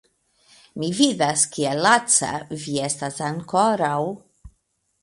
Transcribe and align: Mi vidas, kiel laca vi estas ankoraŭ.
Mi 0.83 0.89
vidas, 0.99 1.43
kiel 1.57 1.83
laca 1.89 2.33
vi 2.65 2.75
estas 2.89 3.21
ankoraŭ. 3.31 4.01